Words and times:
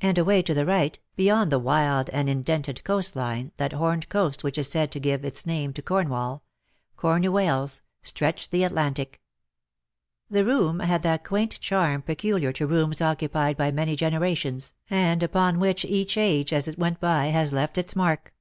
And 0.00 0.16
away 0.16 0.40
to 0.40 0.54
the 0.54 0.64
right, 0.64 0.98
beyond 1.16 1.52
the 1.52 1.58
wild 1.58 2.08
and 2.14 2.30
indented 2.30 2.82
coast 2.82 3.14
line, 3.14 3.52
that 3.56 3.74
horned 3.74 4.08
coast 4.08 4.42
which 4.42 4.56
is 4.56 4.70
said 4.70 4.90
to 4.92 4.98
have 4.98 5.02
given 5.02 5.26
its 5.26 5.44
name 5.44 5.74
to 5.74 5.82
Cornwall— 5.82 6.42
Cornu 6.96 7.30
Wales— 7.30 7.82
stretched 8.10 8.50
the 8.52 8.64
Atlantic. 8.64 9.20
The 10.30 10.46
room 10.46 10.80
had 10.80 11.02
that 11.02 11.24
quaint 11.24 11.60
charm 11.60 12.00
peculiar 12.00 12.54
to 12.54 12.66
rooms 12.66 13.02
occupied 13.02 13.58
by 13.58 13.70
many 13.70 13.96
generations, 13.96 14.72
and 14.88 15.22
upon 15.22 15.58
which 15.60 15.84
each 15.84 16.16
age 16.16 16.50
as 16.50 16.66
it 16.66 16.78
went 16.78 16.98
by 16.98 17.26
has 17.26 17.52
left 17.52 17.76
its 17.76 17.94
mark. 17.94 18.32